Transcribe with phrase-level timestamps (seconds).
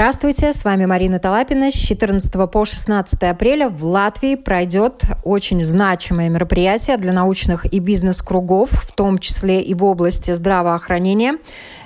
[0.00, 1.70] Здравствуйте, с вами Марина Талапина.
[1.70, 8.70] С 14 по 16 апреля в Латвии пройдет очень значимое мероприятие для научных и бизнес-кругов,
[8.70, 11.36] в том числе и в области здравоохранения.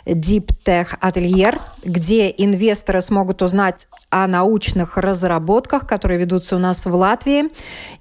[0.07, 6.95] Deep Tech Atelier, где инвесторы смогут узнать о научных разработках, которые ведутся у нас в
[6.95, 7.47] Латвии.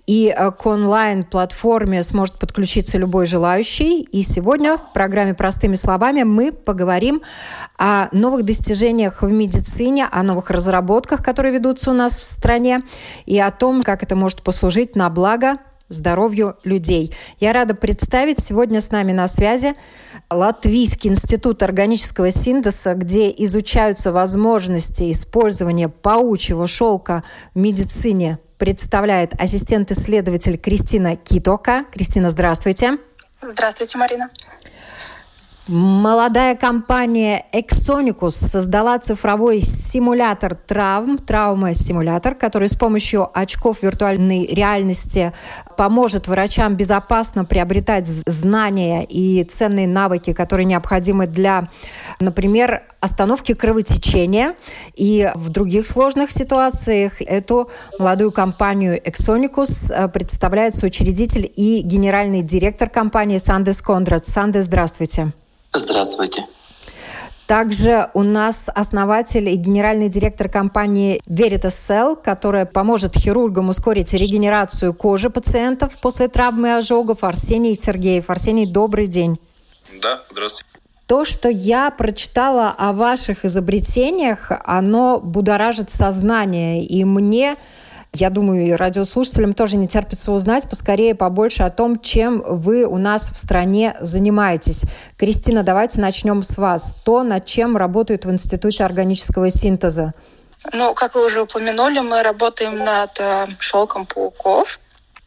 [0.06, 4.02] И э, к онлайн-платформе сможет подключиться любой желающий.
[4.02, 7.22] И сегодня в программе «Простыми словами» мы поговорим
[7.78, 12.82] о новых достижениях в медицине, о новых разработках, которые ведутся у нас в стране,
[13.26, 15.58] и о том, как это может послужить на благо
[15.90, 17.14] здоровью людей.
[17.40, 19.76] Я рада представить сегодня с нами на связи
[20.30, 31.16] Латвийский институт органического синтеза, где изучаются возможности использования паучьего шелка в медицине, представляет ассистент-исследователь Кристина
[31.16, 31.86] Китока.
[31.92, 32.98] Кристина, здравствуйте.
[33.42, 34.30] Здравствуйте, Марина.
[35.70, 45.32] Молодая компания Exonicus создала цифровой симулятор травм, травма-симулятор, который с помощью очков виртуальной реальности
[45.78, 51.70] поможет врачам безопасно приобретать знания и ценные навыки, которые необходимы для,
[52.20, 54.56] например, остановки кровотечения.
[54.96, 63.38] И в других сложных ситуациях эту молодую компанию Exonicus представляет соучредитель и генеральный директор компании
[63.38, 64.28] Сандес Кондрат.
[64.28, 65.32] Сандес, здравствуйте.
[65.74, 66.46] Здравствуйте.
[67.48, 74.94] Также у нас основатель и генеральный директор компании Veritas Cell, которая поможет хирургам ускорить регенерацию
[74.94, 77.24] кожи пациентов после травмы и ожогов.
[77.24, 78.30] Арсений Сергеев.
[78.30, 79.40] Арсений, добрый день.
[80.02, 80.70] Да, здравствуйте.
[81.06, 86.84] То, что я прочитала о ваших изобретениях, оно будоражит сознание.
[86.86, 87.58] И мне
[88.14, 92.98] я думаю, и радиослушателям тоже не терпится узнать поскорее побольше о том, чем вы у
[92.98, 94.84] нас в стране занимаетесь.
[95.18, 96.96] Кристина, давайте начнем с вас.
[97.04, 100.14] То, над чем работают в Институте органического синтеза.
[100.72, 104.80] Ну, как вы уже упомянули, мы работаем над э, шелком пауков.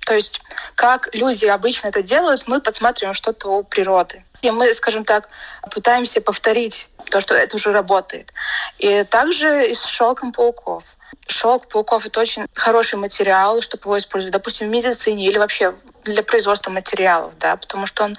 [0.06, 0.40] То есть,
[0.76, 4.24] как люди обычно это делают, мы подсматриваем что-то у природы.
[4.42, 5.28] И мы, скажем так,
[5.70, 8.32] пытаемся повторить то, что это уже работает.
[8.78, 10.95] И также и с шелком пауков.
[11.28, 15.74] Шелк пауков— это очень хороший материал, чтобы его использовать, допустим, в медицине или вообще
[16.04, 18.16] для производства материалов, да, потому что он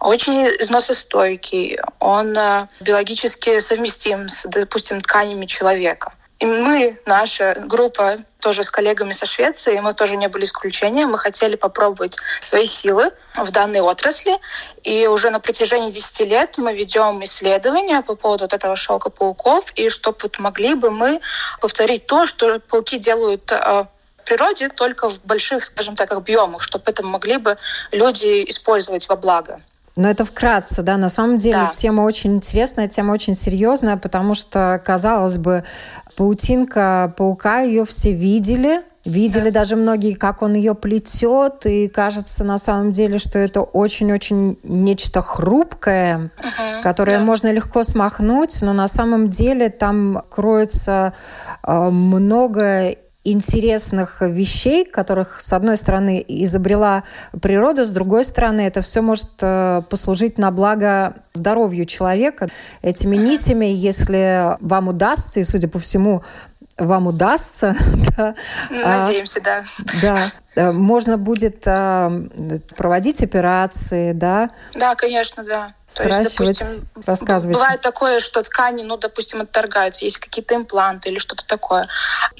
[0.00, 6.12] очень износостойкий, он э, биологически совместим с, допустим, тканями человека.
[6.38, 11.10] И мы, наша группа, тоже с коллегами со Швеции, мы тоже не были исключением.
[11.10, 14.38] Мы хотели попробовать свои силы в данной отрасли.
[14.82, 19.72] И уже на протяжении 10 лет мы ведем исследования по поводу вот этого шелка пауков.
[19.76, 21.20] И чтобы вот могли бы мы
[21.60, 23.84] повторить то, что пауки делают э,
[24.18, 27.56] в природе, только в больших, скажем так, объемах, чтобы это могли бы
[27.92, 29.62] люди использовать во благо.
[29.96, 31.72] Но это вкратце, да, на самом деле да.
[31.72, 35.64] тема очень интересная, тема очень серьезная, потому что, казалось бы,
[36.16, 39.60] паутинка паука, ее все видели, Видели да.
[39.60, 45.22] даже многие, как он ее плетет, и кажется на самом деле, что это очень-очень нечто
[45.22, 46.82] хрупкое, uh-huh.
[46.82, 47.24] которое да.
[47.24, 51.12] можно легко смахнуть, но на самом деле там кроется
[51.62, 52.96] э, много
[53.32, 57.04] интересных вещей, которых, с одной стороны, изобрела
[57.40, 62.48] природа, с другой стороны, это все может э, послужить на благо здоровью человека.
[62.82, 66.22] Этими нитями, если вам удастся, и, судя по всему,
[66.76, 67.76] вам удастся.
[68.16, 68.34] Да,
[68.70, 69.64] Надеемся, да.
[70.00, 70.18] Да.
[70.56, 72.10] Э, можно будет а,
[72.76, 74.50] проводить операции, да?
[74.72, 75.74] Да, конечно, да.
[75.86, 77.60] Сращивать, есть, допустим, рассказывайте.
[77.60, 81.86] Бывает такое, что ткани, ну, допустим, отторгаются, есть какие-то импланты или что-то такое.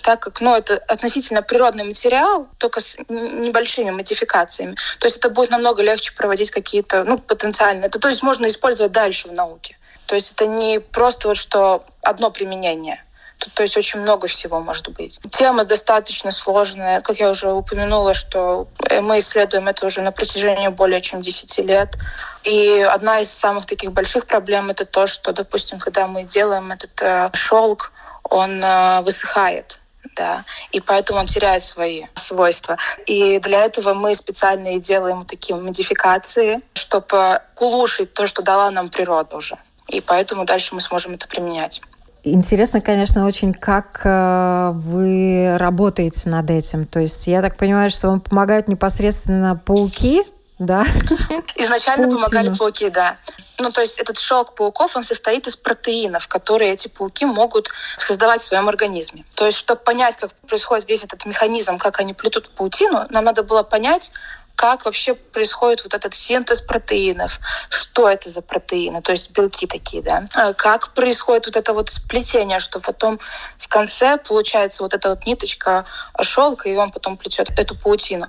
[0.02, 4.76] Так как, ну, это относительно природный материал, только с небольшими модификациями.
[4.98, 7.84] То есть это будет намного легче проводить какие-то, ну, потенциально.
[7.84, 9.76] Это, то есть можно использовать дальше в науке.
[10.06, 13.02] То есть это не просто вот что одно применение.
[13.38, 15.20] Тут, то есть очень много всего может быть.
[15.30, 17.00] Тема достаточно сложная.
[17.00, 18.68] Как я уже упомянула, что
[19.02, 21.96] мы исследуем это уже на протяжении более чем 10 лет.
[22.44, 27.02] И одна из самых таких больших проблем это то, что, допустим, когда мы делаем этот
[27.02, 27.92] э, шелк,
[28.22, 29.80] он э, высыхает
[30.14, 32.78] да, и поэтому он теряет свои свойства.
[33.06, 38.88] И для этого мы специально и делаем такие модификации, чтобы улучшить то, что дала нам
[38.88, 39.56] природа уже.
[39.88, 41.80] И поэтому дальше мы сможем это применять.
[42.28, 46.84] Интересно, конечно, очень, как э, вы работаете над этим.
[46.84, 50.24] То есть я так понимаю, что вам помогают непосредственно пауки,
[50.58, 50.84] да?
[51.54, 52.28] Изначально Паутина.
[52.28, 53.16] помогали пауки, да.
[53.60, 58.42] Ну, то есть этот шелк пауков, он состоит из протеинов, которые эти пауки могут создавать
[58.42, 59.24] в своем организме.
[59.34, 63.44] То есть, чтобы понять, как происходит весь этот механизм, как они плетут паутину, нам надо
[63.44, 64.10] было понять,
[64.56, 67.38] как вообще происходит вот этот синтез протеинов,
[67.68, 71.90] что это за протеины, то есть белки такие, да, а как происходит вот это вот
[71.90, 73.20] сплетение, что потом
[73.58, 75.84] в конце получается вот эта вот ниточка
[76.22, 78.28] шелка, и он потом плетет эту паутину.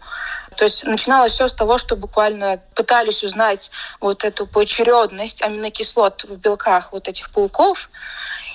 [0.57, 3.71] То есть начиналось все с того, что буквально пытались узнать
[4.01, 7.89] вот эту поочередность аминокислот в белках вот этих пауков,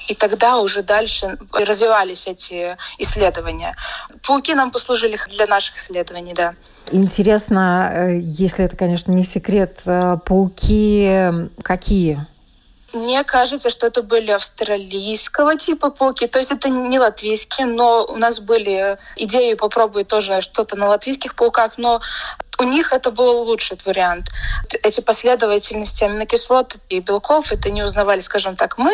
[0.09, 3.77] и тогда уже дальше развивались эти исследования.
[4.27, 6.55] Пауки нам послужили для наших исследований, да.
[6.91, 12.27] Интересно, э, если это, конечно, не секрет, э, пауки какие?
[12.93, 16.27] Мне кажется, что это были австралийского типа пауки.
[16.27, 21.35] То есть это не латвийские, но у нас были идеи попробовать тоже что-то на латвийских
[21.35, 21.79] пауках.
[21.79, 22.03] Но
[22.59, 24.29] у них это был лучший вариант.
[24.83, 28.93] Эти последовательности аминокислот и белков, это не узнавали, скажем так, мы.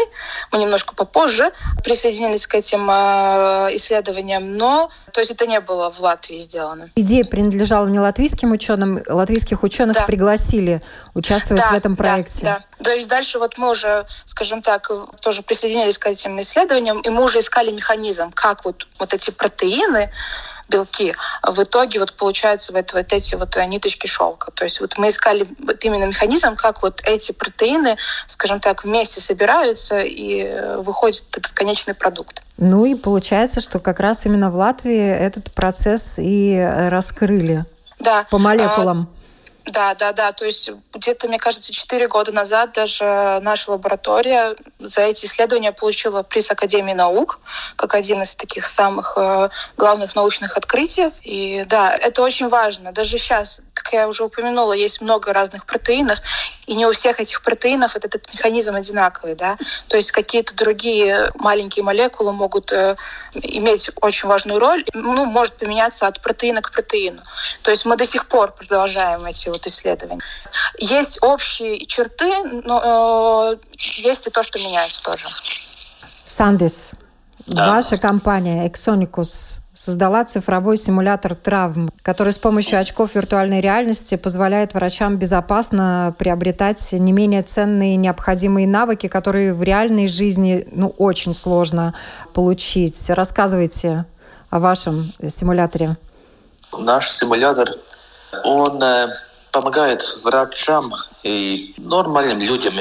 [0.53, 1.53] Мы немножко попозже
[1.83, 6.91] присоединились к этим э, исследованиям, но то есть это не было в Латвии сделано.
[6.95, 10.05] Идея принадлежала не латвийским ученым, латвийских ученых да.
[10.05, 10.83] пригласили
[11.15, 12.45] участвовать да, в этом проекте.
[12.45, 12.85] Да, да.
[12.85, 14.91] То есть дальше вот мы уже, скажем так,
[15.21, 20.13] тоже присоединились к этим исследованиям, и мы уже искали механизм, как вот, вот эти протеины
[20.69, 21.15] белки.
[21.43, 24.51] В итоге вот получаются вот, вот эти вот э, ниточки шелка.
[24.51, 29.21] То есть вот мы искали вот именно механизм, как вот эти протеины, скажем так, вместе
[29.21, 32.43] собираются и э, выходит этот конечный продукт.
[32.57, 37.65] Ну и получается, что как раз именно в Латвии этот процесс и э, раскрыли.
[37.99, 38.27] Да.
[38.31, 39.09] По молекулам.
[39.71, 40.33] Да, да, да.
[40.33, 46.23] То есть где-то, мне кажется, 4 года назад даже наша лаборатория за эти исследования получила
[46.23, 47.41] приз Академии наук
[47.77, 51.11] как один из таких самых э, главных научных открытий.
[51.23, 52.93] И да, это очень важно.
[52.93, 56.19] Даже сейчас, как я уже упомянула, есть много разных протеинов,
[56.67, 59.35] и не у всех этих протеинов этот, этот механизм одинаковый.
[59.35, 59.59] Да?
[59.89, 62.97] То есть какие-то другие маленькие молекулы могут э,
[63.35, 67.23] иметь очень важную роль, ну, может поменяться от протеина к протеину.
[67.63, 70.21] То есть мы до сих пор продолжаем эти вот исследования.
[70.79, 72.31] Есть общие черты,
[72.65, 75.27] но э, есть и то, что меняется тоже.
[76.25, 76.93] Сандис,
[77.47, 77.75] да.
[77.75, 85.17] ваша компания Exonicus создала цифровой симулятор травм, который с помощью очков виртуальной реальности позволяет врачам
[85.17, 91.95] безопасно приобретать не менее ценные необходимые навыки, которые в реальной жизни ну, очень сложно
[92.35, 93.09] получить.
[93.09, 94.05] Рассказывайте
[94.51, 95.97] о вашем симуляторе.
[96.77, 97.71] Наш симулятор,
[98.45, 99.09] он э,
[99.53, 100.93] помогает врачам
[101.23, 102.81] и нормальным людям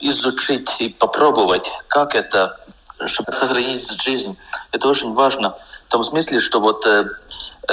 [0.00, 2.58] изучить и попробовать, как это,
[3.06, 4.36] чтобы сохранить жизнь.
[4.72, 5.56] Это очень важно
[5.86, 7.06] в том смысле, что вот э,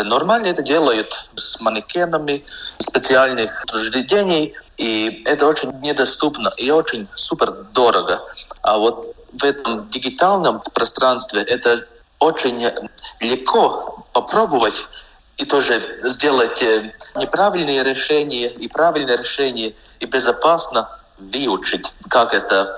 [0.03, 2.45] нормально это делают с манекенами
[2.79, 8.21] специальных учреждений, и это очень недоступно и очень супер дорого.
[8.61, 11.85] А вот в этом дигитальном пространстве это
[12.19, 12.71] очень
[13.19, 14.85] легко попробовать
[15.37, 22.77] и тоже сделать э, неправильные решения и правильные решения и безопасно выучить, как это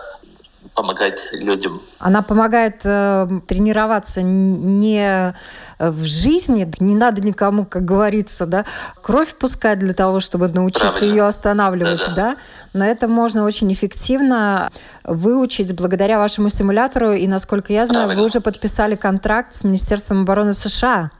[0.73, 1.81] помогать людям.
[1.97, 5.35] Она помогает э, тренироваться не
[5.79, 8.65] в жизни, не надо никому, как говорится, да,
[9.01, 11.13] кровь пускать для того, чтобы научиться Правильно.
[11.13, 12.13] ее останавливать, да, да.
[12.15, 12.37] да,
[12.73, 14.71] но это можно очень эффективно
[15.03, 18.21] выучить благодаря вашему симулятору, и, насколько я знаю, Правильно.
[18.21, 21.11] вы уже подписали контракт с Министерством обороны США.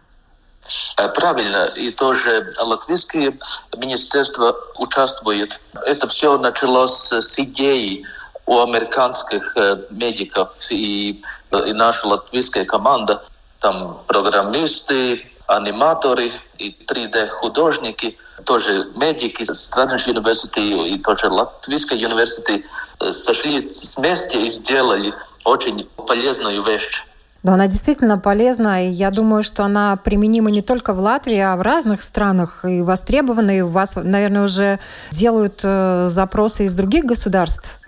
[0.98, 3.38] Э, правильно, и тоже латвийское
[3.76, 5.60] министерство участвует.
[5.86, 8.04] Это все началось с идеи
[8.46, 11.22] у американских э, медиков и,
[11.52, 13.24] и наша латвийская команда,
[13.60, 22.64] там программисты, аниматоры и 3D-художники, тоже медики с Strange University и тоже Латвийской университет
[23.00, 27.04] э, сошли вместе и сделали очень полезную вещь.
[27.44, 31.56] Но она действительно полезна, и я думаю, что она применима не только в Латвии, а
[31.56, 34.80] в разных странах и востребована, и у вас, наверное, уже
[35.12, 37.80] делают э, запросы из других государств.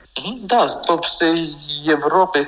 [0.43, 2.47] Да, по всей Европе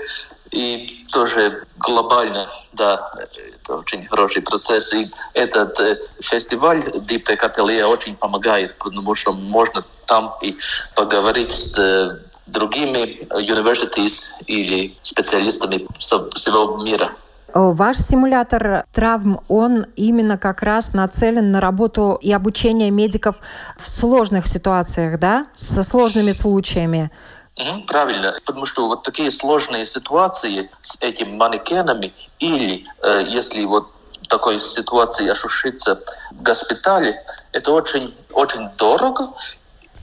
[0.51, 4.93] и тоже глобально, да, это очень хороший процесс.
[4.93, 10.57] И этот э, фестиваль Tech Atelier очень помогает, потому что можно там и
[10.93, 12.17] поговорить с э,
[12.47, 17.11] другими universities или специалистами всего мира.
[17.53, 23.35] Ваш симулятор травм, он именно как раз нацелен на работу и обучение медиков
[23.77, 27.11] в сложных ситуациях, да, со сложными случаями.
[27.87, 33.91] Правильно, потому что вот такие сложные ситуации с этими манекенами или э, если вот
[34.29, 37.21] такой ситуации ошушиться в госпитале,
[37.51, 39.33] это очень, очень дорого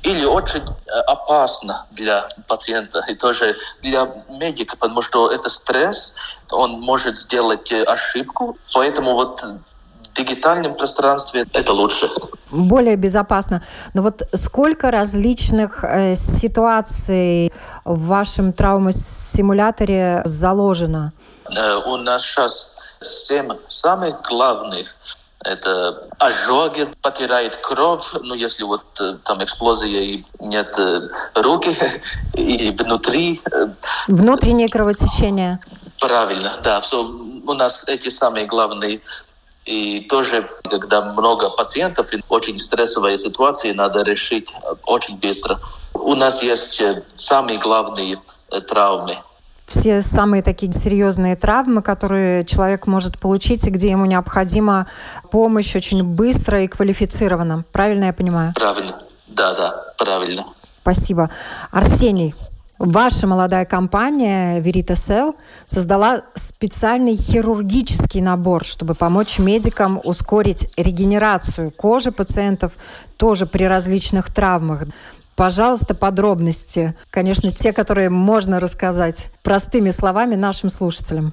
[0.02, 6.14] или очень э, опасно для пациента и тоже для медика, потому что это стресс,
[6.50, 12.11] он может сделать э, ошибку, поэтому вот в дигитальном пространстве это лучше.
[12.50, 13.62] Более безопасно.
[13.95, 17.52] Но вот сколько различных э, ситуаций
[17.85, 21.12] в вашем травмосимуляторе заложено?
[21.57, 24.97] Э, у нас сейчас семь самых главных
[25.49, 31.75] это ожоги, потеряет кровь, ну, если вот э, там эксплозия и нет э, руки,
[32.35, 33.40] и внутри...
[33.50, 33.69] Э,
[34.09, 35.61] Внутреннее кровотечение.
[36.00, 36.81] Правильно, да.
[36.81, 39.00] Все, у нас эти самые главные
[39.64, 44.55] и тоже, когда много пациентов, и очень стрессовая ситуация, надо решить
[44.87, 45.61] очень быстро.
[45.93, 46.81] У нас есть
[47.17, 48.19] самые главные
[48.67, 49.19] травмы
[49.68, 54.87] все самые такие серьезные травмы, которые человек может получить, и где ему необходима
[55.30, 57.64] помощь очень быстро и квалифицированно.
[57.70, 58.54] Правильно я понимаю?
[58.54, 58.98] Правильно.
[59.28, 60.46] Да, да, правильно.
[60.80, 61.30] Спасибо.
[61.70, 62.34] Арсений,
[62.78, 65.34] Ваша молодая компания Veritasel
[65.66, 72.72] создала специальный хирургический набор, чтобы помочь медикам ускорить регенерацию кожи пациентов
[73.16, 74.84] тоже при различных травмах.
[75.38, 76.97] Пожалуйста, подробности.
[77.11, 81.30] Конечно, те, которые можно рассказать простыми словами нашим слушателям.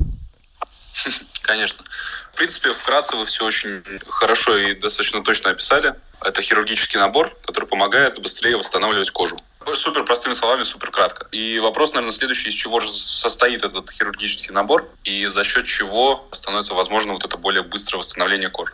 [1.42, 1.84] Конечно.
[2.32, 5.96] В принципе, вкратце вы все очень хорошо и достаточно точно описали.
[6.22, 9.40] Это хирургический набор, который помогает быстрее восстанавливать кожу.
[9.74, 11.28] Супер простыми словами, супер кратко.
[11.32, 16.28] И вопрос, наверное, следующий, из чего же состоит этот хирургический набор и за счет чего
[16.32, 18.74] становится возможно вот это более быстрое восстановление кожи.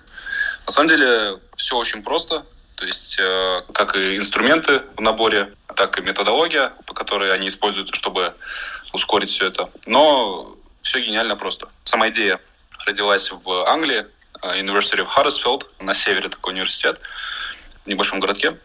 [0.65, 2.43] На самом деле все очень просто.
[2.81, 7.93] То есть э, как и инструменты в наборе, так и методология, по которой они используются,
[7.93, 8.33] чтобы
[8.91, 9.69] ускорить все это.
[9.85, 11.69] Но все гениально просто.
[11.83, 12.41] Сама идея
[12.87, 14.07] родилась в Англии,
[14.41, 16.99] э, University of Huddersfield, на севере такой университет,
[17.85, 18.57] в небольшом городке.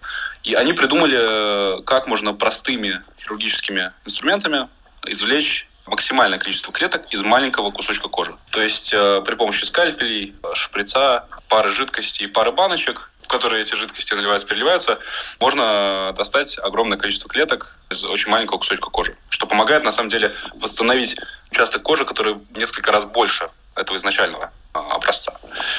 [0.44, 4.66] И они придумали, как можно простыми хирургическими инструментами
[5.06, 8.34] извлечь максимальное количество клеток из маленького кусочка кожи.
[8.50, 14.14] То есть э, при помощи скальпелей, шприца, пары жидкостей, пары баночек в которые эти жидкости
[14.14, 15.00] наливаются, переливаются,
[15.40, 20.36] можно достать огромное количество клеток из очень маленького кусочка кожи, что помогает, на самом деле,
[20.54, 21.16] восстановить
[21.50, 25.32] участок кожи, который несколько раз больше этого изначального а, образца.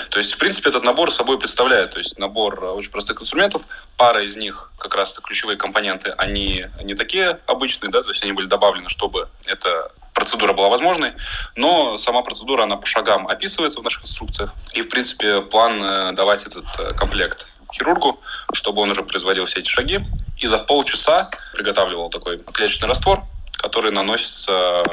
[0.09, 3.61] То есть, в принципе, этот набор собой представляет, то есть набор очень простых инструментов,
[3.95, 8.33] пара из них, как раз ключевые компоненты, они не такие обычные, да, то есть они
[8.33, 11.13] были добавлены, чтобы это процедура была возможной,
[11.55, 14.51] но сама процедура, она по шагам описывается в наших инструкциях.
[14.73, 18.19] И, в принципе, план э, давать этот э, комплект хирургу,
[18.53, 19.99] чтобы он уже производил все эти шаги.
[20.39, 23.23] И за полчаса приготавливал такой клеточный раствор,
[23.57, 24.83] который наносится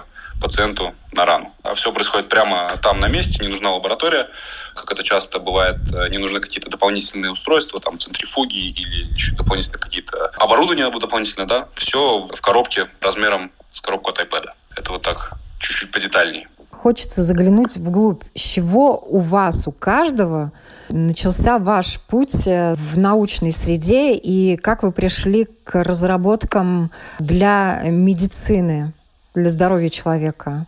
[0.43, 1.55] пациенту на рану.
[1.63, 4.29] А все происходит прямо там на месте, не нужна лаборатория.
[4.75, 9.81] Как это часто бывает, э, не нужны какие-то дополнительные устройства, там центрифуги или еще дополнительные
[9.81, 11.69] какие-то оборудования дополнительное, да.
[11.77, 14.49] Все в коробке размером с коробку от iPad.
[14.77, 16.49] Это вот так, чуть-чуть подетальнее.
[16.71, 18.23] Хочется заглянуть вглубь.
[18.35, 20.53] С чего у вас, у каждого
[20.89, 28.93] начался ваш путь э, в научной среде и как вы пришли к разработкам для медицины,
[29.35, 30.67] для здоровья человека?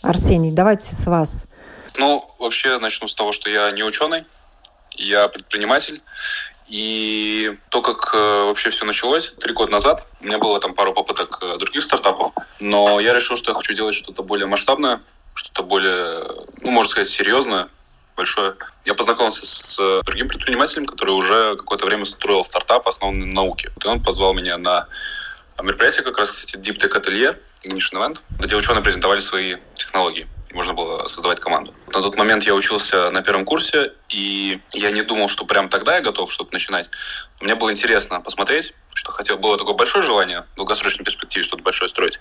[0.00, 1.48] Арсений, давайте с вас.
[1.98, 4.24] Ну, вообще начну с того, что я не ученый,
[4.92, 6.00] я предприниматель.
[6.68, 10.92] И то, как э, вообще все началось, три года назад, у меня было там пару
[10.92, 15.00] попыток э, других стартапов, но я решил, что я хочу делать что-то более масштабное,
[15.34, 16.24] что-то более,
[16.62, 17.68] ну, можно сказать, серьезное,
[18.16, 18.56] большое.
[18.84, 23.70] Я познакомился с э, другим предпринимателем, который уже какое-то время строил стартап, основанный на науке.
[23.84, 24.88] И он позвал меня на
[25.62, 30.26] мероприятие, как раз, кстати, Deep Tech Atelier, Ignition Event, где ученые презентовали свои технологии
[30.56, 31.74] можно было создавать команду.
[31.92, 35.96] На тот момент я учился на первом курсе, и я не думал, что прям тогда
[35.96, 36.88] я готов что-то начинать.
[37.40, 41.90] Мне было интересно посмотреть, что хотел, было такое большое желание в долгосрочной перспективе что-то большое
[41.90, 42.18] строить,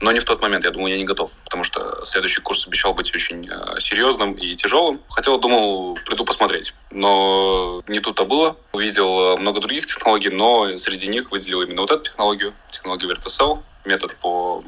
[0.00, 0.64] но не в тот момент.
[0.64, 4.56] Я думал, я не готов, потому что следующий курс обещал быть очень э, серьезным и
[4.56, 5.00] тяжелым.
[5.08, 8.56] Хотел, думал, приду посмотреть, но не тут-то было.
[8.72, 13.62] Увидел э, много других технологий, но среди них выделил именно вот эту технологию, технологию Verticell,
[13.84, 14.64] метод по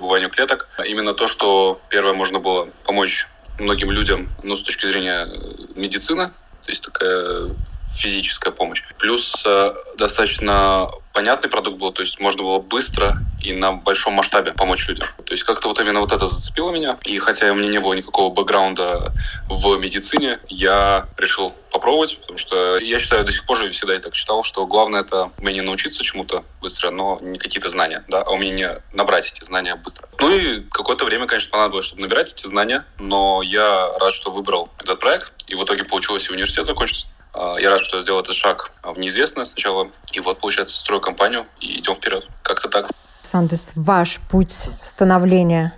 [0.00, 0.66] добыванию клеток.
[0.84, 3.28] Именно то, что первое можно было помочь
[3.58, 6.28] многим людям, ну, с точки зрения э, медицины,
[6.64, 7.50] то есть такая
[7.92, 8.82] физическая помощь.
[8.98, 14.52] Плюс э, достаточно понятный продукт был, то есть можно было быстро и на большом масштабе
[14.52, 15.06] помочь людям.
[15.24, 16.98] То есть как-то вот именно вот это зацепило меня.
[17.04, 19.12] И хотя у меня не было никакого бэкграунда
[19.48, 24.00] в медицине, я решил попробовать, потому что я считаю до сих пор же всегда я
[24.00, 28.30] так считал, что главное это умение научиться чему-то быстро, но не какие-то знания, да, а
[28.30, 30.08] умение набрать эти знания быстро.
[30.18, 34.68] Ну и какое-то время, конечно, понадобилось, чтобы набирать эти знания, но я рад, что выбрал
[34.78, 37.06] этот проект, и в итоге получилось и университет закончить.
[37.32, 41.00] А, я рад, что я сделал этот шаг в неизвестное сначала, и вот, получается, строю
[41.00, 42.26] компанию и идем вперед.
[42.42, 42.90] Как-то так.
[43.22, 45.74] Сандес, ваш путь становления?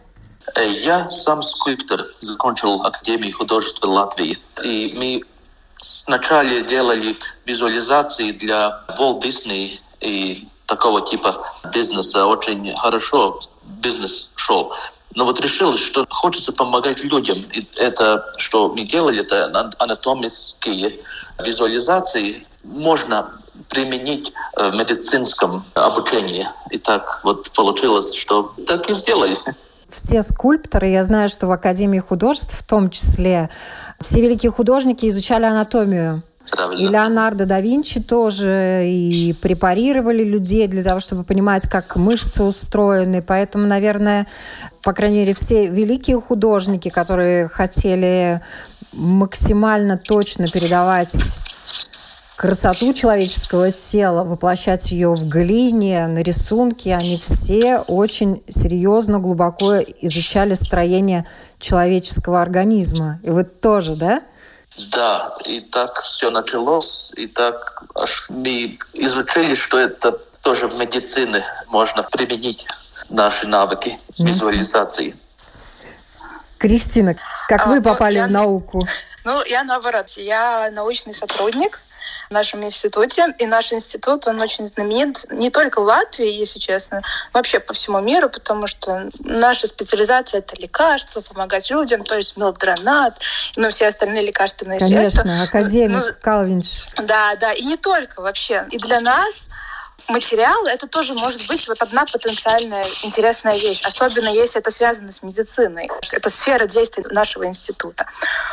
[0.57, 4.39] Я сам скульптор, закончил Академию художеств Латвии.
[4.63, 5.23] И мы
[5.79, 12.27] сначала делали визуализации для Walt Disney и такого типа бизнеса.
[12.27, 14.75] Очень хорошо бизнес шел.
[15.15, 17.45] Но вот решил, что хочется помогать людям.
[17.53, 19.45] И это, что мы делали, это
[19.79, 21.01] анатомические
[21.45, 22.45] визуализации.
[22.65, 23.31] Можно
[23.69, 26.49] применить в медицинском обучении.
[26.71, 29.37] И так вот получилось, что так и сделали
[29.93, 33.51] все скульпторы, я знаю, что в Академии художеств в том числе,
[34.01, 36.23] все великие художники изучали анатомию.
[36.51, 36.83] Правильно.
[36.83, 43.23] И Леонардо да Винчи тоже и препарировали людей для того, чтобы понимать, как мышцы устроены.
[43.23, 44.27] Поэтому, наверное,
[44.83, 48.43] по крайней мере, все великие художники, которые хотели
[48.93, 51.15] максимально точно передавать
[52.37, 60.55] красоту человеческого тела, воплощать ее в глине, на рисунке, они все очень серьезно, глубоко изучали
[60.55, 61.25] строение
[61.61, 63.21] человеческого организма.
[63.23, 64.23] И вы тоже, да?
[64.93, 71.45] Да, и так все началось, и так аж мы изучили, что это тоже в медицине
[71.69, 72.67] можно применить
[73.09, 75.15] наши навыки визуализации.
[76.59, 77.17] Кристина,
[77.49, 78.87] как а, вы попали я, в науку?
[79.25, 81.81] Ну, я наоборот, я научный сотрудник,
[82.33, 83.35] в нашем институте.
[83.39, 88.01] И наш институт, он очень знаменит не только в Латвии, если честно, вообще по всему
[88.01, 93.19] миру, потому что наша специализация— это лекарства, помогать людям, то есть мелдронат,
[93.57, 95.23] ну, все остальные лекарственные Конечно, средства.
[95.23, 96.89] Конечно, академик ну, Калвинш.
[96.97, 98.65] Да, да, и не только вообще.
[98.71, 99.49] И для нас
[100.09, 105.23] материал, это тоже может быть вот одна потенциальная интересная вещь, особенно если это связано с
[105.23, 105.91] медициной.
[106.13, 108.07] Это сфера действий нашего института.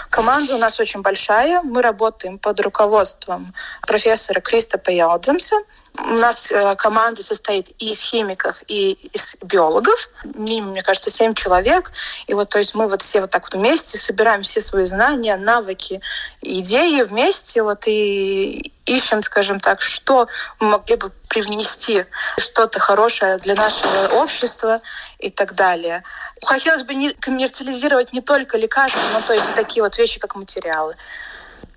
[0.09, 1.61] Команда у нас очень большая.
[1.61, 5.55] Мы работаем под руководством профессора Кристопа Ялдземса.
[5.98, 10.10] У нас э, команда состоит и из химиков, и из биологов.
[10.24, 11.91] Минимум, мне кажется, семь человек.
[12.27, 15.36] И вот, то есть мы вот все вот так вот вместе собираем все свои знания,
[15.36, 16.02] навыки,
[16.41, 20.28] идеи вместе вот и ищем, скажем так, что
[20.60, 22.06] мы могли бы привнести
[22.38, 24.82] что-то хорошее для нашего общества
[25.19, 26.04] и так далее.
[26.43, 30.36] Хотелось бы не коммерциализировать не только лекарства, но то есть и такие вот вещи, как
[30.36, 30.95] материалы.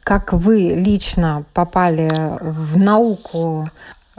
[0.05, 3.69] Как вы лично попали в науку?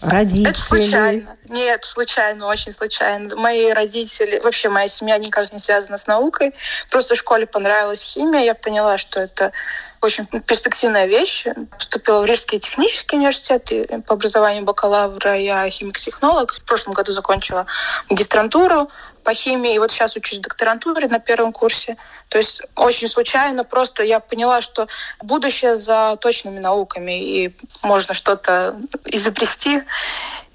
[0.03, 0.49] Родители?
[0.49, 1.35] Это случайно.
[1.47, 3.35] Нет, случайно, очень случайно.
[3.37, 6.53] Мои родители, вообще моя семья никак не связана с наукой.
[6.89, 8.41] Просто в школе понравилась химия.
[8.41, 9.53] Я поняла, что это
[10.01, 11.45] очень перспективная вещь.
[11.77, 16.53] Поступила в Рижский технический университет и по образованию бакалавра я химик-технолог.
[16.53, 17.65] В прошлом году закончила
[18.09, 18.91] магистрантуру
[19.23, 21.95] по химии, и вот сейчас учусь в докторантуре на первом курсе.
[22.33, 24.87] То есть очень случайно просто я поняла, что
[25.21, 29.83] будущее за точными науками, и можно что-то изобрести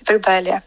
[0.01, 0.65] и так далее.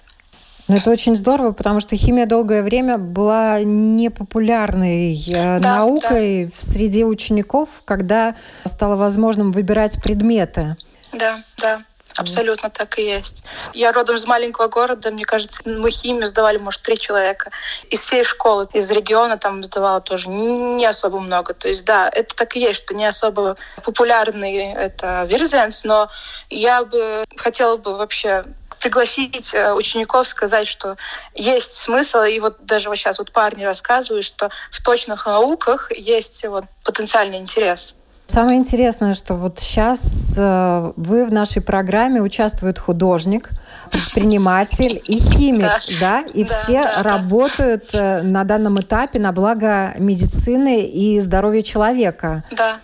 [0.69, 6.51] Ну, это очень здорово, потому что химия долгое время была непопулярной э, да, наукой да.
[6.55, 10.77] в среде учеников, когда стало возможным выбирать предметы.
[11.11, 11.81] Да, да.
[12.17, 13.43] Абсолютно так и есть.
[13.73, 17.51] Я родом из маленького города, мне кажется, мы химию сдавали, может, три человека.
[17.89, 21.53] Из всей школы, из региона там сдавала тоже не особо много.
[21.53, 26.09] То есть, да, это так и есть, что не особо популярный это Верзенс, но
[26.49, 28.43] я бы хотела бы вообще
[28.81, 30.97] пригласить э, учеников, сказать, что
[31.35, 36.43] есть смысл, и вот даже вот сейчас вот парни рассказывают, что в точных науках есть
[36.45, 37.95] вот потенциальный интерес.
[38.31, 43.49] Самое интересное, что вот сейчас э, вы в нашей программе участвует художник,
[43.91, 51.19] предприниматель и химик, да, и все работают э, на данном этапе на благо медицины и
[51.19, 52.45] здоровья человека.
[52.51, 52.77] Да.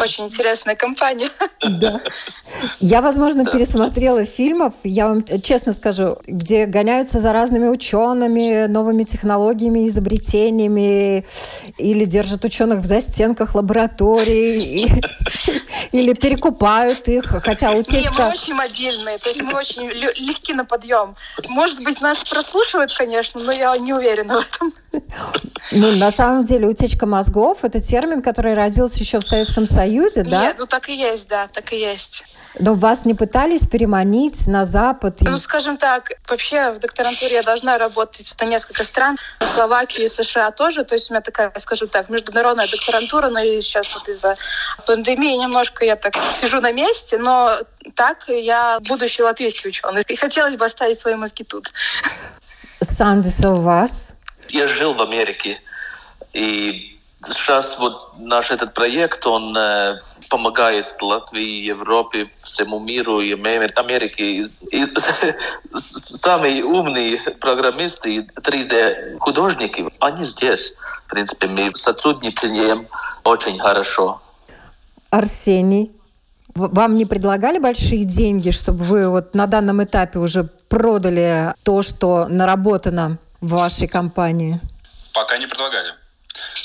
[0.00, 1.28] Очень интересная компания.
[1.60, 2.00] Да.
[2.80, 9.88] Я, возможно, пересмотрела фильмов, я вам честно скажу, где гоняются за разными учеными, новыми технологиями,
[9.88, 11.26] изобретениями,
[11.78, 15.02] или держат ученых в застенках лабораторий,
[15.92, 18.22] или перекупают их, хотя утечка...
[18.22, 21.16] Мы очень мобильные, то есть мы очень легки на подъем.
[21.48, 24.74] Может быть, нас прослушивают, конечно, но я не уверена в этом.
[25.70, 30.42] Ну, на самом деле, утечка мозгов– это термин, который родился еще в Советском Союзе, да?
[30.42, 32.24] Нет, ну так и есть, да, так и есть.
[32.58, 35.18] Но вас не пытались переманить на Запад?
[35.20, 40.50] Ну, скажем так, вообще в докторантуре я должна работать на несколько стран, Словакию и США
[40.50, 44.36] тоже, то есть у меня такая, скажем так, международная докторантура, но сейчас вот из-за
[44.86, 47.58] пандемии немножко я так сижу на месте, но
[47.94, 50.02] так я будущий латвийский ученый.
[50.06, 51.72] И хотелось бы оставить свои мозги тут.
[52.80, 54.12] Сандес, у вас?
[54.48, 55.60] Я жил в Америке,
[56.34, 56.91] и
[57.26, 64.24] сейчас вот наш этот проект, он э, помогает Латвии, Европе, всему миру и Америке.
[64.24, 64.86] И, и
[65.78, 70.72] самые умные программисты 3D-художники, они здесь.
[71.06, 72.88] В принципе, мы сотрудничаем
[73.24, 74.20] очень хорошо.
[75.10, 75.92] Арсений,
[76.54, 82.26] вам не предлагали большие деньги, чтобы вы вот на данном этапе уже продали то, что
[82.28, 84.60] наработано в вашей компании?
[85.12, 86.01] Пока не предлагали.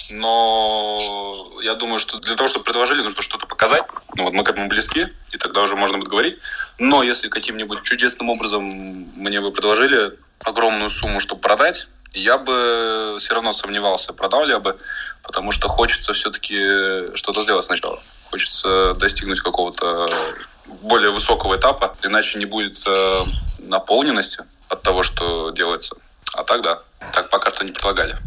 [0.10, 3.84] Но я думаю, что для того, чтобы предложили, нужно что-то показать.
[4.16, 6.38] Ну вот мы к этому близки, и тогда уже можно будет говорить.
[6.80, 13.34] Но если каким-нибудь чудесным образом мне бы предложили огромную сумму, чтобы продать, я бы все
[13.34, 14.80] равно сомневался, продал ли я бы,
[15.24, 18.02] потому что хочется все-таки что-то сделать сначала.
[18.30, 20.36] Хочется достигнуть какого-то
[20.82, 23.20] более высокого этапа, иначе не будет э,
[23.60, 25.96] наполненности от того, что делается.
[26.34, 26.82] А так да,
[27.14, 28.18] так пока что не предлагали.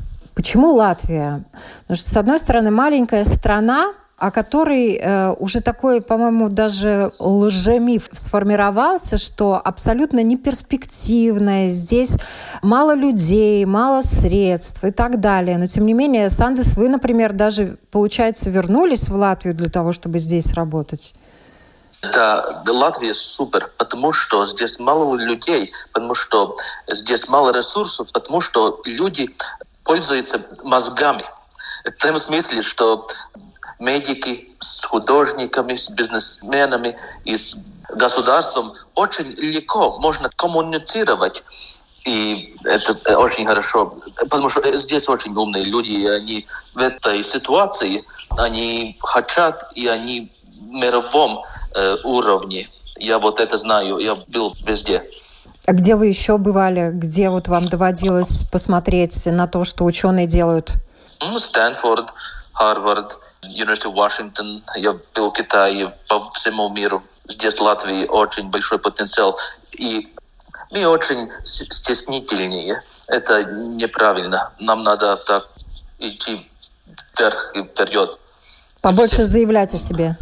[0.41, 1.45] Почему Латвия?
[1.83, 8.09] Потому что, с одной стороны, маленькая страна, о которой э, уже такой, по-моему, даже лжемиф
[8.15, 12.17] сформировался, что абсолютно неперспективная, здесь
[12.63, 15.59] мало людей, мало средств и так далее.
[15.59, 20.21] Но, тем не менее, Сандес, вы, например, даже, получается, вернулись в Латвию для того, чтобы
[20.21, 21.13] здесь работать?
[22.03, 26.57] Да, Латвия супер, потому что здесь мало людей, потому что
[26.89, 29.37] здесь мало ресурсов, потому что люди
[29.85, 31.25] пользуется мозгами.
[31.85, 33.07] В том смысле, что
[33.79, 37.57] медики с художниками, с бизнесменами и с
[37.89, 41.43] государством очень легко можно коммуницировать.
[42.05, 48.05] И это очень хорошо, потому что здесь очень умные люди, и они в этой ситуации,
[48.39, 51.43] они хотят, и они в мировом
[51.75, 52.71] э, уровне.
[52.97, 55.11] Я вот это знаю, я был везде.
[55.71, 56.91] А где вы еще бывали?
[56.93, 60.73] Где вот вам доводилось посмотреть на то, что ученые делают?
[61.39, 62.13] Стэнфорд,
[62.53, 64.65] Харвард, University Вашингтон.
[64.75, 67.05] Я был в Китае, по всему миру.
[67.29, 69.39] Здесь в Латвии очень большой потенциал.
[69.79, 70.13] И
[70.73, 72.83] мы очень стеснительнее.
[73.07, 74.51] Это неправильно.
[74.59, 75.51] Нам надо так
[76.01, 76.51] идти
[77.17, 78.19] вверх и вперед.
[78.81, 80.17] Побольше заявлять о себе.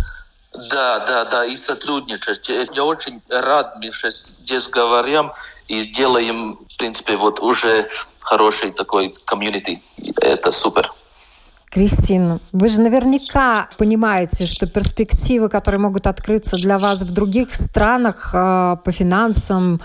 [0.53, 2.49] Да, да, да, и сотрудничать.
[2.49, 5.33] Я очень рад, мы сейчас здесь говорим
[5.69, 7.89] и делаем, в принципе, вот уже
[8.21, 9.83] хороший такой комьюнити.
[10.21, 10.93] Это супер.
[11.71, 18.31] Кристина, вы же наверняка понимаете, что перспективы, которые могут открыться для вас в других странах
[18.33, 19.81] а, по финансам,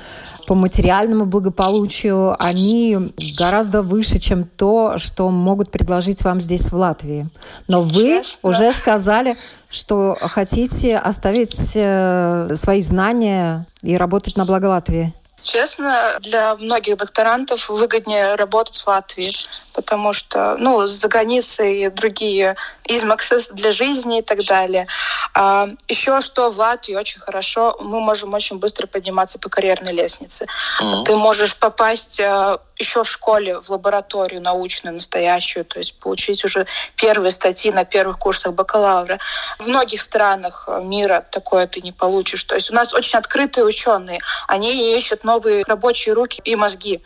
[0.48, 7.28] по материальному благополучию, они гораздо выше, чем то, что могут предложить вам здесь в Латвии.
[7.68, 8.50] Но вы Честно?
[8.50, 9.38] уже сказали,
[9.70, 15.14] что хотите оставить э, свои знания и работать на благо Латвии.
[15.44, 19.34] Честно, для многих докторантов выгоднее работать в Латвии,
[19.74, 24.88] потому что, ну, за границей другие измаксы для жизни и так далее.
[25.34, 30.46] А еще что в Латвии очень хорошо, мы можем очень быстро подниматься по карьерной лестнице.
[30.82, 31.04] Mm-hmm.
[31.06, 36.66] Ты можешь попасть а, еще в школе в лабораторию научную, настоящую, то есть получить уже
[36.96, 39.20] первые статьи на первых курсах бакалавра.
[39.60, 42.44] В многих странах мира такое ты не получишь.
[42.44, 47.02] То есть у нас очень открытые ученые, они ищут новые рабочие руки и мозги.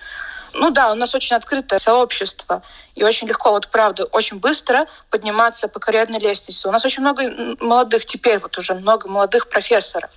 [0.59, 2.63] Ну да, у нас очень открытое сообщество,
[2.95, 6.67] и очень легко, вот правда, очень быстро подниматься по карьерной лестнице.
[6.67, 10.09] У нас очень много молодых, теперь вот уже много молодых профессоров,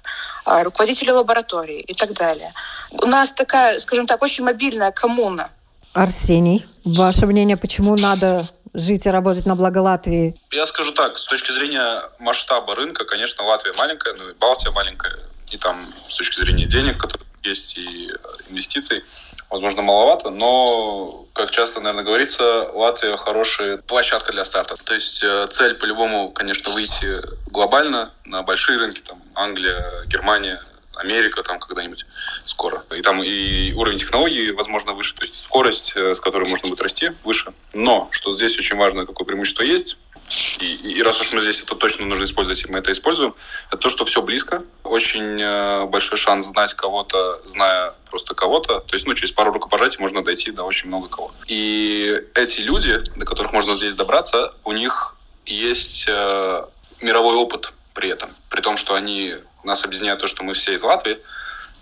[0.46, 2.54] а, руководителей лабораторий и так далее.
[2.90, 5.50] У нас такая, скажем так, очень мобильная коммуна.
[5.92, 10.40] Арсений, ваше мнение, почему надо жить и работать на благо Латвии?
[10.52, 15.18] Я скажу так, с точки зрения масштаба рынка, конечно, Латвия маленькая, ну и Балтия маленькая,
[15.50, 15.76] и там
[16.08, 18.10] с точки зрения денег, которые есть, и
[18.48, 19.04] инвестиций,
[19.50, 24.76] возможно, маловато, но, как часто, наверное, говорится, Латвия хорошая площадка для старта.
[24.76, 30.62] То есть э, цель по-любому, конечно, выйти глобально на большие рынки, там Англия, Германия,
[30.94, 32.04] Америка там когда-нибудь
[32.44, 32.84] скоро.
[32.94, 36.80] И там и уровень технологий, возможно, выше, то есть скорость, э, с которой можно будет
[36.80, 37.52] расти, выше.
[37.74, 39.96] Но, что здесь очень важно, какое преимущество есть,
[40.60, 43.34] и, и раз уж мы здесь это точно нужно использовать, и мы это используем,
[43.68, 44.62] это то, что все близко.
[44.84, 48.80] Очень э, большой шанс знать кого-то, зная просто кого-то.
[48.80, 51.32] То есть, ну, через пару рукопожатий можно дойти до очень много кого.
[51.46, 55.16] И эти люди, до которых можно здесь добраться, у них
[55.46, 56.64] есть э,
[57.00, 58.30] мировой опыт при этом.
[58.48, 61.18] При том, что они нас объединяют то, что мы все из Латвии.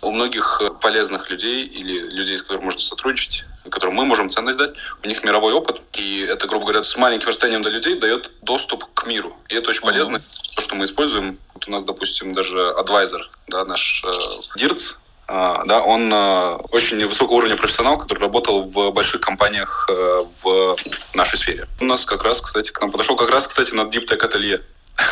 [0.01, 4.73] У многих полезных людей или людей, с которыми можно сотрудничать, которым мы можем ценность дать,
[5.03, 8.85] у них мировой опыт, и это, грубо говоря, с маленьким расстоянием до людей дает доступ
[8.93, 9.35] к миру.
[9.49, 10.17] И это очень полезно.
[10.17, 10.55] Uh-huh.
[10.55, 14.95] То, что мы используем, вот у нас, допустим, даже адвайзер, да, наш э, DIRTS,
[15.31, 20.75] а, да, он а, очень высокого уровня профессионал, который работал в больших компаниях э, в
[21.13, 21.67] нашей сфере.
[21.79, 24.63] У нас как раз, кстати, к нам подошел как раз, кстати, на Deep Tech Atelier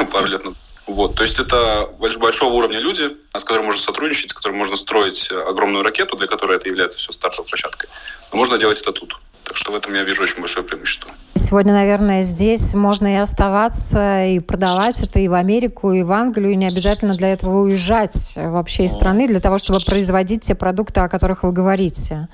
[0.12, 0.60] пару лет назад.
[0.88, 5.30] Вот, то есть это большого уровня люди, с которыми можно сотрудничать, с которыми можно строить
[5.32, 7.89] огромную ракету, для которой это является все стартовой площадкой.
[8.32, 9.17] Но можно делать это тут.
[9.43, 11.10] Так что в этом я вижу очень большое преимущество.
[11.36, 16.52] Сегодня, наверное, здесь можно и оставаться, и продавать это и в Америку, и в Англию,
[16.52, 21.00] и не обязательно для этого уезжать вообще из страны, для того, чтобы производить те продукты,
[21.00, 22.28] о которых вы говорите.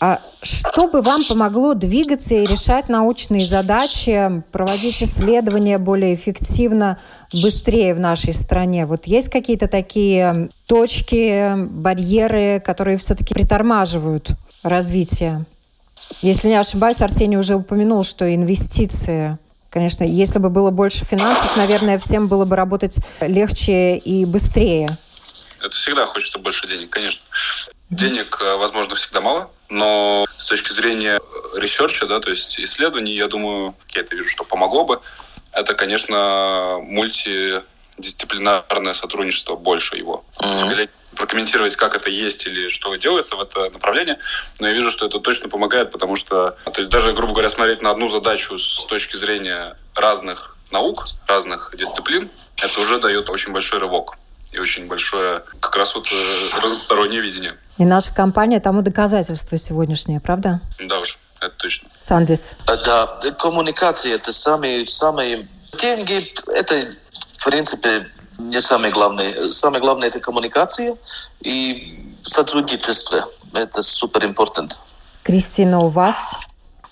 [0.00, 6.98] А что бы вам помогло двигаться и решать научные задачи, проводить исследования более эффективно,
[7.32, 8.86] быстрее в нашей стране?
[8.86, 14.30] Вот есть какие-то такие точки, барьеры, которые все-таки притормаживают
[14.62, 15.46] развитие?
[16.20, 19.38] Если не ошибаюсь, Арсений уже упомянул, что инвестиции
[19.74, 24.88] Конечно, если бы было больше финансов, наверное, всем было бы работать легче и быстрее.
[25.58, 27.24] Это всегда хочется больше денег, конечно.
[27.90, 31.20] Денег, э, возможно, всегда мало, но с точки зрения
[31.54, 35.00] research а, да, то есть исследований, я думаю, я это вижу, что помогло бы.
[35.52, 40.24] Это, конечно, мультидисциплинарное сотрудничество больше его.
[40.38, 44.18] Mm-hmm прокомментировать, как это есть или что делается в это направление,
[44.58, 47.82] но я вижу, что это точно помогает, потому что, то есть даже, грубо говоря, смотреть
[47.82, 53.78] на одну задачу с точки зрения разных наук, разных дисциплин, это уже дает очень большой
[53.78, 54.16] рывок
[54.54, 57.56] и очень большое как раз вот э, разностороннее видение.
[57.76, 60.60] И наша компания тому доказательство сегодняшнее, правда?
[60.78, 61.88] Да уж, это точно.
[62.00, 62.56] Сандис.
[62.66, 65.48] Да, коммуникация– это самые, самые...
[65.80, 66.94] Деньги– это,
[67.36, 69.50] в принципе, не самое главное.
[69.50, 70.96] Самое главное– это коммуникация
[71.40, 73.28] и сотрудничество.
[73.52, 74.74] Это супер important.
[75.24, 76.34] Кристина, у вас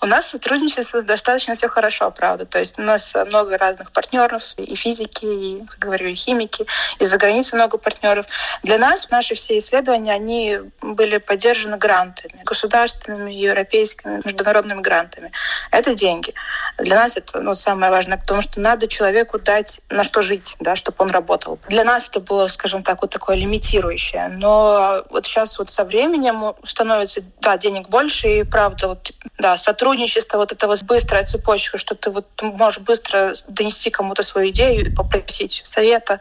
[0.03, 2.45] у нас сотрудничество достаточно все хорошо, правда.
[2.45, 6.65] То есть у нас много разных партнеров, и физики, и, как говорю, и химики,
[6.99, 8.25] и за границей много партнеров.
[8.63, 15.31] Для нас наши все исследования, они были поддержаны грантами, государственными, европейскими, международными грантами.
[15.71, 16.33] Это деньги.
[16.77, 20.75] Для нас это ну, самое важное, потому что надо человеку дать на что жить, да,
[20.75, 21.59] чтобы он работал.
[21.69, 24.27] Для нас это было, скажем так, вот такое лимитирующее.
[24.27, 29.92] Но вот сейчас вот со временем становится, да, денег больше, и правда, вот, да, сотрудничество
[29.93, 34.85] сотрудничество, вот эта вот быстрая цепочка, что ты вот можешь быстро донести кому-то свою идею
[34.85, 36.19] и попросить совета.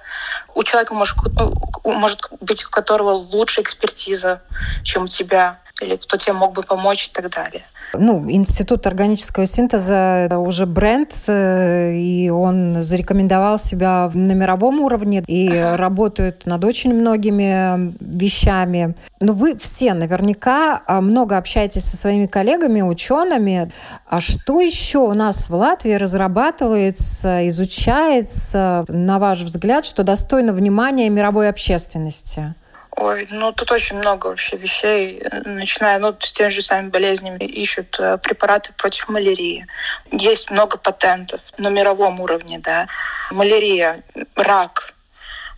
[0.55, 1.55] У человека может, ну,
[1.85, 4.43] может быть, у которого лучше экспертиза,
[4.83, 7.65] чем у тебя, или кто тебе мог бы помочь и так далее.
[7.95, 15.49] Ну, Институт органического синтеза– уже бренд, э, и он зарекомендовал себя на мировом уровне и
[15.49, 15.77] ага.
[15.77, 18.95] работает над очень многими вещами.
[19.21, 23.71] Но вы все наверняка а, много общаетесь со своими коллегами, учеными.
[24.09, 31.11] А что еще у нас в Латвии разрабатывается, изучается, на ваш взгляд, что достойно внимания
[31.11, 32.55] мировой общественности?
[32.97, 37.99] Ой, ну тут очень много вообще вещей, начиная ну, с теми же самыми болезнями, ищут
[37.99, 39.67] э, препараты против малярии.
[40.11, 42.89] Есть много патентов на мировом уровне, да.
[43.31, 44.03] Малярия,
[44.37, 44.93] рак,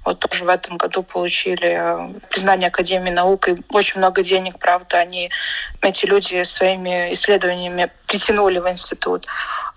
[0.04, 4.98] вот тоже в этом году получили э, признание Академии наук и очень много денег, правда,
[4.98, 5.30] они,
[5.80, 9.26] эти люди своими исследованиями притянули в институт.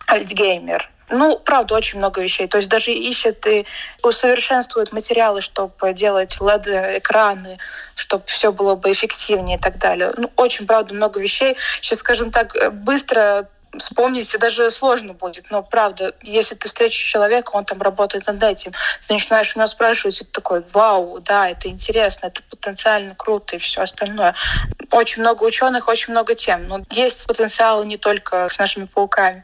[0.06, 2.48] Альцгеймер, ну, правда, очень много вещей.
[2.48, 3.66] То есть даже ищет и
[4.04, 7.60] усовершенствует материалы, чтобы делать LED-экраны,
[7.96, 10.14] чтобы все было бы эффективнее и так далее.
[10.18, 11.56] Ну, очень, правда, много вещей.
[11.82, 15.50] Сейчас, скажем так, быстро вспомнить даже сложно будет.
[15.52, 18.72] Но правда, если ты встретишь человека, он там работает над этим,
[19.06, 23.56] ты начинаешь у нас спрашивать, и ты такой, вау, да, это интересно, это потенциально круто
[23.56, 24.36] и все остальное.
[24.92, 26.68] Очень много ученых, очень много тем.
[26.68, 29.44] Но есть потенциал не только с нашими пауками.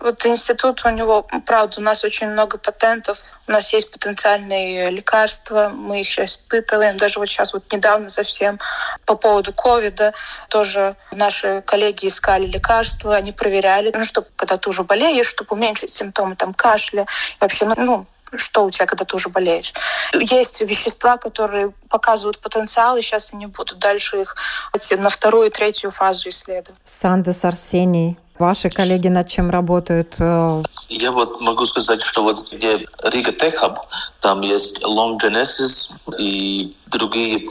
[0.00, 5.68] Вот институт у него, правда, у нас очень много патентов, у нас есть потенциальные лекарства,
[5.68, 6.96] мы их сейчас испытываем.
[6.96, 8.58] Даже вот сейчас вот недавно совсем
[9.04, 10.14] по поводу ковида
[10.48, 15.90] тоже наши коллеги искали лекарства, они проверяли, ну, чтобы когда ты уже болеешь, чтобы уменьшить
[15.90, 17.06] симптомы там кашля,
[17.38, 19.72] вообще, ну, ну что у тебя, когда ты уже болеешь.
[20.12, 24.36] Есть вещества, которые показывают потенциал, и сейчас они будут дальше их
[24.98, 26.78] на вторую и третью фазу исследовать.
[26.84, 30.16] Сандес Арсений, ваши коллеги над чем работают?
[30.20, 33.76] Э, Я вот могу сказать, что вот где Рига Tech Hub,
[34.20, 37.44] там есть Long Genesis и другие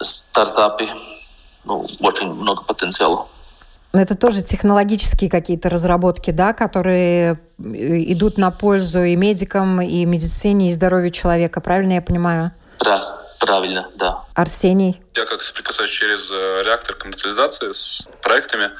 [0.00, 0.88] стартапы,
[1.64, 3.26] ну, очень много потенциала.
[3.92, 7.62] Но это тоже технологические какие-то разработки, да, которые э,
[8.12, 11.60] идут на пользу и медикам, и медицине, и здоровью человека.
[11.60, 12.52] Правильно я понимаю?
[12.80, 14.24] Да, правильно, да.
[14.34, 15.00] Арсений?
[15.14, 18.70] Я как соприкасаюсь через э, реактор коммерциализации с проектами,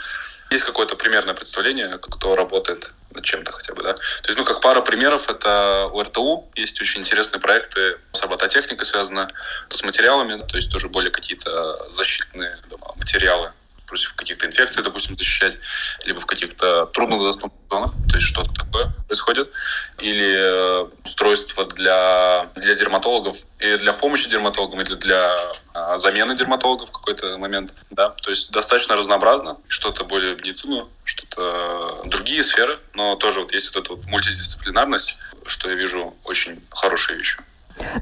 [0.51, 3.95] есть какое-то примерное представление, кто работает над чем-то хотя бы, да.
[3.95, 8.87] То есть, ну, как пара примеров, это у РТУ есть очень интересные проекты с робототехникой
[8.87, 9.29] связаны,
[9.71, 13.53] с материалами, то есть тоже более какие-то защитные дома, материалы
[13.89, 15.59] против каких-то инфекций, допустим, защищать,
[16.05, 19.51] либо в каких-то труднодоступных зонах, то есть что-то такое происходит,
[19.99, 26.91] или э, устройство для, для дерматологов, и для помощи дерматологам, или для а, замены дерматологов
[26.91, 33.17] в какой-то момент, да, то есть достаточно разнообразно, что-то более медицину, что-то другие сферы, но
[33.17, 37.39] тоже вот есть вот эта вот мультидисциплинарность, что я вижу очень хорошие вещи.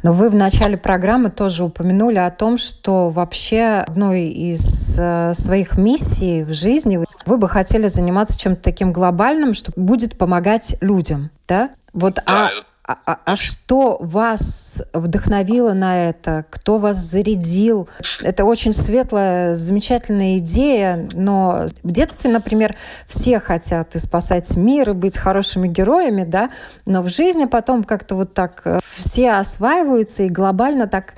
[0.03, 5.77] Но вы в начале программы тоже упомянули о том, что вообще одной из э, своих
[5.79, 11.71] миссий в жизни вы бы хотели заниматься чем-то таким глобальным, что будет помогать людям, да?
[11.93, 12.51] Вот, да, а,
[12.87, 16.45] а, а, а что вас вдохновило на это?
[16.51, 17.89] Кто вас зарядил?
[18.21, 22.77] Это очень светлая, замечательная идея, но в детстве, например,
[23.09, 26.51] все хотят и спасать мир, и быть хорошими героями, да,
[26.87, 31.15] но в жизни потом как-то вот так э, все осваиваются, и глобально так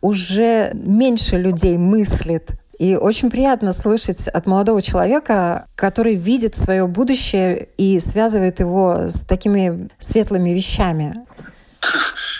[0.00, 7.68] уже меньше людей мыслит и очень приятно слышать от молодого человека, который видит свое будущее
[7.76, 11.14] и связывает его с такими светлыми вещами.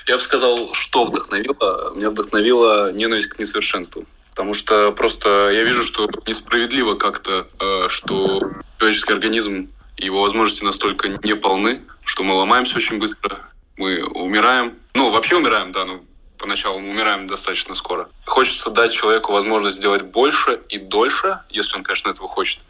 [0.06, 1.92] Я бы сказал, что вдохновило.
[1.94, 4.06] Меня вдохновила ненависть к несовершенству.
[4.30, 8.40] Потому что просто я вижу, что несправедливо как-то, э, что
[8.78, 13.40] человеческий организм его возможности настолько не полны, что мы ломаемся очень быстро,
[13.76, 14.78] мы умираем.
[14.94, 16.00] Ну, вообще умираем, да, но
[16.40, 18.08] поначалу мы умираем достаточно скоро.
[18.24, 22.60] Хочется дать человеку возможность сделать больше и дольше, если он, конечно, этого хочет.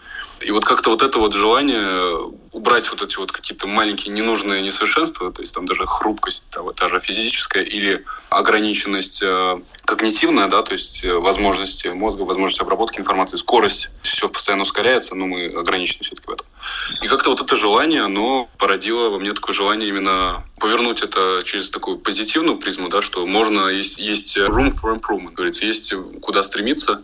[0.40, 5.30] И вот как-то вот это вот желание убрать вот эти вот какие-то маленькие ненужные несовершенства,
[5.30, 10.62] то есть там даже хрупкость, та, вот, та же физическая или ограниченность э, когнитивная, да,
[10.62, 16.04] то есть э, возможности мозга, возможность обработки информации, скорость, все постоянно ускоряется, но мы ограничены
[16.04, 16.46] все-таки в этом.
[17.02, 21.70] И как-то вот это желание, оно породило во мне такое желание именно повернуть это через
[21.70, 27.02] такую позитивную призму, да, что можно, есть, есть room for improvement, говорится, есть куда стремиться,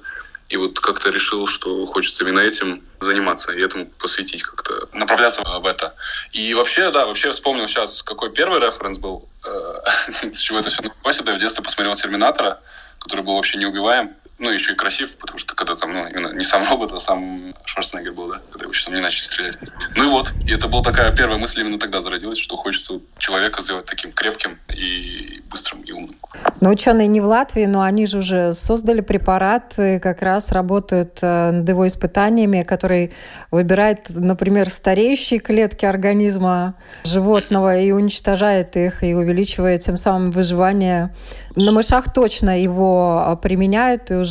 [0.48, 5.66] и вот как-то решил, что хочется именно этим заниматься и этому посвятить как-то, направляться в
[5.66, 5.94] это.
[6.32, 9.80] И вообще, да, вообще вспомнил сейчас, какой первый референс был, э,
[10.32, 11.20] с чего это все началось.
[11.26, 12.60] Я в детстве посмотрел «Терминатора»,
[12.98, 16.44] который был вообще неубиваем ну, еще и красив, потому что когда там, ну, именно не
[16.44, 19.56] сам робот, а сам Шварценеггер был, да, когда его еще там не начали стрелять.
[19.94, 23.62] Ну и вот, и это была такая первая мысль именно тогда зародилась, что хочется человека
[23.62, 26.16] сделать таким крепким и быстрым и умным.
[26.60, 31.18] Но ученые не в Латвии, но они же уже создали препарат, и как раз работают
[31.22, 33.14] э, над его испытаниями, который
[33.50, 41.14] выбирает, например, стареющие клетки организма животного и уничтожает их, и увеличивает тем самым выживание
[41.56, 44.25] на мышах точно его а, применяют, и уже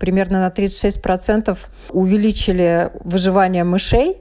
[0.00, 1.58] примерно на 36%
[1.90, 4.18] увеличили выживание мышей.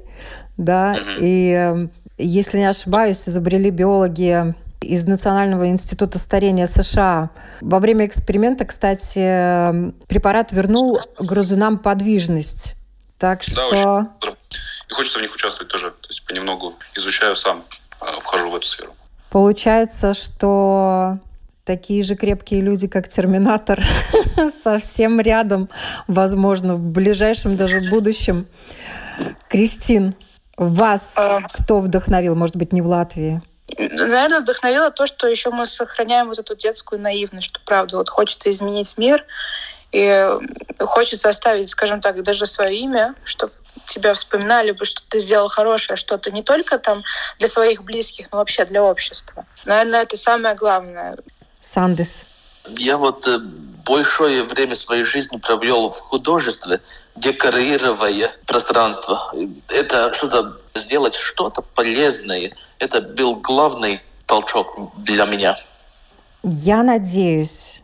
[0.57, 7.29] Да, и эм, если не ошибаюсь, изобрели биологи из Национального института старения США.
[7.61, 12.75] Во время эксперимента, кстати, эм, препарат вернул грызунам подвижность.
[13.17, 13.69] Так что...
[13.71, 14.37] Да, очень.
[14.89, 15.91] И хочется в них участвовать тоже.
[15.91, 17.63] То есть понемногу изучаю сам,
[17.99, 18.93] а, вхожу в эту сферу.
[19.29, 21.17] Получается, что
[21.65, 23.83] такие же крепкие люди, как Терминатор,
[24.49, 25.69] совсем рядом,
[26.07, 28.47] возможно, в ближайшем даже будущем.
[29.49, 30.15] Кристин,
[30.57, 31.41] вас а.
[31.53, 33.41] кто вдохновил, может быть, не в Латвии?
[33.77, 38.49] Наверное, вдохновило то, что еще мы сохраняем вот эту детскую наивность, что правда, вот хочется
[38.49, 39.25] изменить мир,
[39.91, 40.27] и
[40.79, 43.53] хочется оставить, скажем так, даже свое имя, чтобы
[43.87, 47.03] тебя вспоминали бы, что ты сделал хорошее что-то не только там
[47.39, 49.45] для своих близких, но вообще для общества.
[49.65, 51.17] Наверное, это самое главное.
[51.61, 52.25] Сандес?
[52.77, 53.39] Я вот э,
[53.85, 56.81] большое время своей жизни провел в художестве,
[57.15, 59.33] декорируя пространство.
[59.69, 62.51] Это что-то сделать что-то полезное.
[62.79, 65.57] Это был главный толчок для меня.
[66.43, 67.81] Я надеюсь,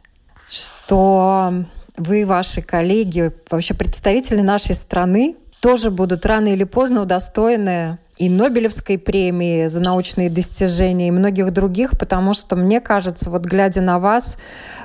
[0.49, 1.53] что
[1.95, 8.97] вы ваши коллеги, вообще представители нашей страны, тоже будут рано или поздно удостоены и Нобелевской
[8.97, 14.38] премии за научные достижения, и многих других, потому что, мне кажется, вот глядя на вас,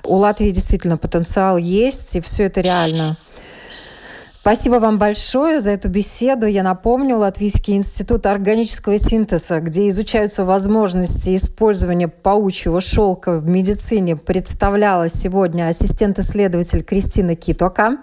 [0.05, 3.16] у Латвии действительно потенциал есть, и все это реально.
[4.42, 6.47] Спасибо вам большое за эту беседу.
[6.47, 15.09] Я напомню, Латвийский институт органического синтеза, где изучаются возможности использования паучьего шелка в медицине, представляла
[15.09, 17.98] сегодня ассистент-исследователь Кристина Китока.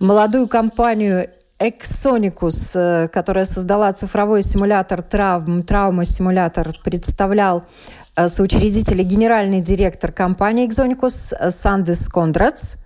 [0.00, 1.30] Молодую компанию
[1.60, 7.64] Exonicus, э, которая создала цифровой симулятор травм, травма-симулятор, представлял
[8.16, 12.76] э, соучредитель и генеральный директор компании Exonicus э, Сандес Кондрац.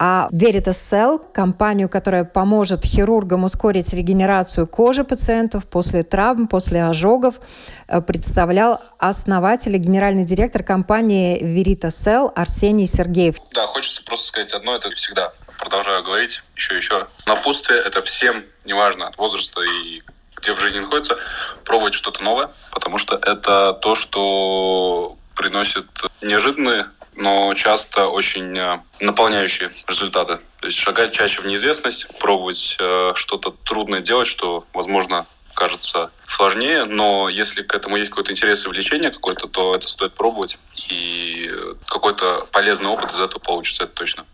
[0.00, 7.40] А Veritas Cell, компанию, которая поможет хирургам ускорить регенерацию кожи пациентов после травм, после ожогов,
[7.88, 13.36] э, представлял основатель и генеральный директор компании Veritas Cell Арсений Сергеев.
[13.52, 17.08] Да, хочется просто сказать одно, это всегда продолжаю говорить еще еще.
[17.26, 20.02] Напутствие– это всем, неважно от возраста и
[20.36, 21.18] где в жизни находится,
[21.64, 25.86] пробовать что-то новое, потому что это то, что приносит
[26.22, 26.86] неожиданные,
[27.18, 30.38] но часто очень э, наполняющие результаты.
[30.60, 36.84] То есть шагать чаще в неизвестность, пробовать э, что-то трудное делать, что, возможно, кажется сложнее,
[36.84, 40.58] но если к этому есть какой-то интерес и влечение какое-то, то это стоит пробовать,
[40.88, 41.50] и
[41.86, 44.24] какой-то полезный опыт из этого получится, это точно.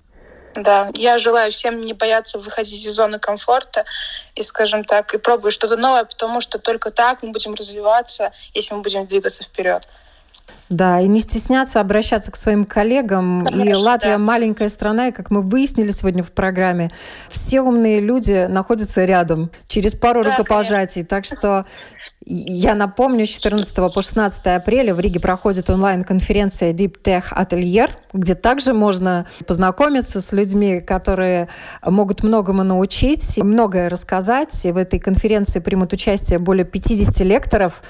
[0.55, 3.87] Да, я желаю всем не бояться выходить из зоны комфорта
[4.35, 8.74] и, скажем так, и пробовать что-то новое, потому что только так мы будем развиваться, если
[8.74, 9.89] мы будем двигаться вперед.
[10.68, 13.44] Да, и не стесняться обращаться к своим коллегам.
[13.44, 14.18] Конечно, и Латвия да.
[14.18, 16.90] маленькая страна, и как мы выяснили сегодня в программе,
[17.28, 21.04] все умные люди находятся рядом через пару да, рукопожатий.
[21.04, 21.08] Конечно.
[21.08, 21.66] Так что
[22.26, 28.34] я напомню, с 14 по 16 апреля в Риге проходит онлайн-конференция Deep Tech Atelier, где
[28.34, 31.48] также можно познакомиться с людьми, которые
[31.84, 34.64] могут многому научить, многое рассказать.
[34.64, 37.82] И в этой конференции примут участие более 50 лекторов.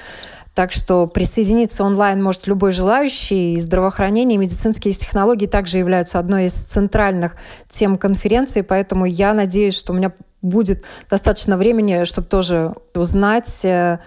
[0.54, 3.54] Так что присоединиться онлайн может любой желающий.
[3.54, 7.36] И здравоохранение и медицинские технологии также являются одной из центральных
[7.68, 13.98] тем конференции, поэтому я надеюсь, что у меня будет достаточно времени, чтобы тоже узнать, э,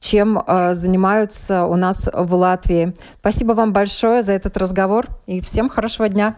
[0.00, 2.94] чем э, занимаются у нас в Латвии.
[3.20, 6.36] Спасибо вам большое за этот разговор и всем хорошего дня.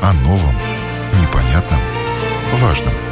[0.00, 0.54] О новом,
[1.20, 1.80] непонятном,
[2.54, 3.11] важном.